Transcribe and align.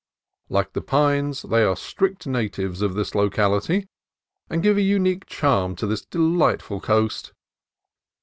Like 0.49 0.73
the 0.73 0.81
pines, 0.81 1.43
they 1.43 1.61
are 1.61 1.75
strict 1.75 2.25
natives 2.25 2.81
of 2.81 2.95
this 2.95 3.13
locality, 3.13 3.85
and 4.49 4.63
give 4.63 4.75
a 4.77 4.81
unique 4.81 5.27
charm 5.27 5.75
to 5.75 5.85
this 5.85 6.03
delightful 6.03 6.81
coast. 6.81 7.33